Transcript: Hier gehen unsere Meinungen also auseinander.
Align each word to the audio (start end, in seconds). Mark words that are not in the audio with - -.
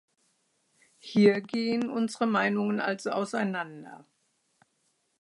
Hier 0.97 1.41
gehen 1.41 1.87
unsere 1.91 2.25
Meinungen 2.25 2.79
also 2.79 3.11
auseinander. 3.11 4.03